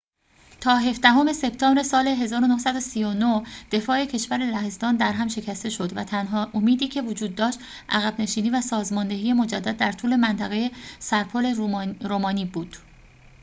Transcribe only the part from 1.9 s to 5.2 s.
۱۹۳۹ دفاع کشور لهستان